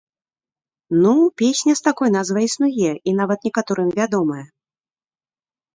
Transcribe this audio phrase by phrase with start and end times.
[1.03, 4.45] Ну, песня з такой назвай існуе і нават некаторым вядомая.